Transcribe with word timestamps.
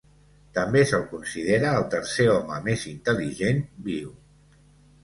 També 0.57 0.81
se'l 0.91 1.03
considera 1.11 1.75
el 1.81 1.85
tercer 1.95 2.27
home 2.39 2.59
més 2.71 2.87
intel·ligent 2.95 3.65
viu. 3.91 4.15